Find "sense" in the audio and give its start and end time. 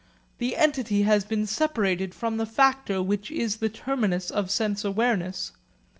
4.49-4.83